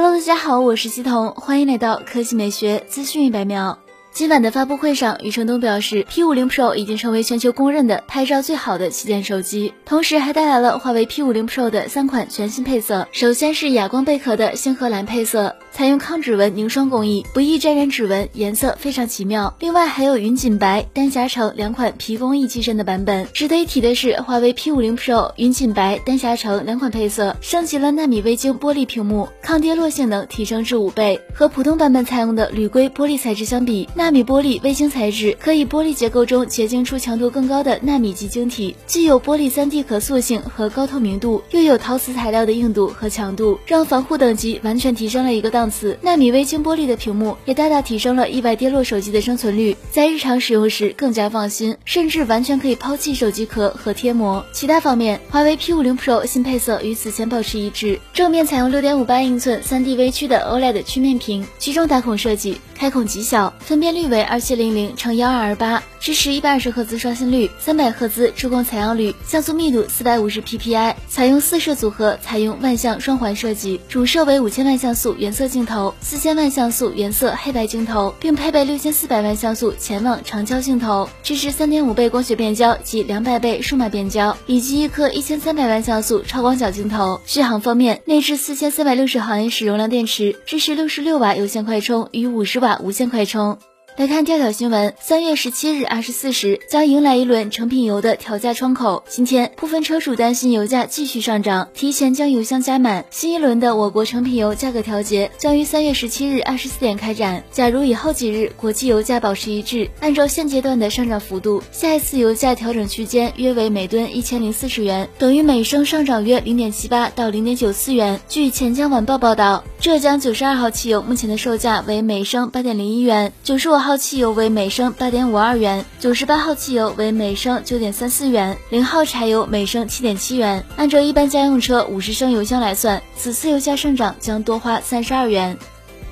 [0.00, 3.76] Hello，大家好，我是西彤，欢迎来到科技美学资讯一百秒。
[4.12, 13.08] 今晚的发布会上，余承东表示，P50 Pro 已经成为全球公认的拍照最好的旗舰手机，同时还带来了华为 P50 Pro 的三款全新配色。
[13.10, 19.54] 首先是哑光贝壳的星河蓝配色，采用抗指纹凝霜工艺，不易沾染指纹，颜色非常奇妙。
[19.60, 23.28] 另外还有云锦白、丹霞橙两款皮工艺机身的版本。
[23.32, 45.98] 值得一提的是，华为 P50 Pro 云锦白、丹霞橙两款配色升级了纳米微晶玻璃屏幕，抗跌落性能提升至五倍，和普通版本采用的铝硅玻璃材质相比，纳米玻璃微晶材质可以玻璃结构中结晶出强度更高的纳米级晶体，既有玻璃 3D 可塑性和高透明度，又有陶瓷材料的硬度和强度，让防护等级完全提升了一个档次。
[46.02, 54.44] 纳米微晶玻璃的屏幕也大大提升了意外跌落手机的生存率，在日常使用时更加放心，甚至完全可以抛弃手机壳和贴膜。
[54.52, 62.60] 其他方面，华为 P50 Pro 新配色与此前保持一致，正面采用6.58英寸 3D 微曲的 OLED 曲面屏，居中打孔设计。
[62.78, 87.20] 开孔极小，分辨率为二七零零乘幺二二八，支持一百二十赫兹刷新率，三百赫兹触控采样率，像素密度四百五十 PPI，采用四摄组合，采用万像双环设计，主摄为五千万像素原色镜头，四千万像素原色黑白镜头，并配备六千四百万像素潜望长焦镜头，支持三点五倍光学变焦及两百倍数码变焦，以及一颗一千三百万像素超广角镜头。
[87.26, 92.67] 续航方面，内置四千三百六十毫安时容量电池，支持六十六瓦有线快充与五十瓦。
[92.76, 93.58] 无线快充。
[93.98, 99.02] 来看跳跳新闻，三月十七日二十四时将迎来一轮成品油的调价窗口。
[99.08, 103.04] 今天部分车主担心油价继续上涨，提前将油箱加满。
[103.10, 107.42] 新一轮的我国成品油价格调节将于三月十七日二十四点开展。
[107.50, 118.20] 假如以后几日国际油价保持一致，按照现阶段的上涨幅度，下一次油价调整区间约为每吨一千零四十元，等于每升上涨约零点七八到零点九四元。
[118.28, 123.87] 据钱江晚报报道，浙江九十二号汽油目前的售价为每升八点零一元，九十五号。
[123.88, 130.62] 号汽油为每升八点五二元，九十八号汽油为每升九点三四元，零号柴油每升七点七元。
[130.76, 135.56] 按照一般家用车五十升油箱来算，此次油价上涨将多花三十二元。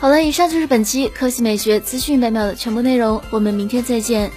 [0.00, 4.30] 好了，以上就是本期科技美学资讯百秒的全部内容，我们明天再见。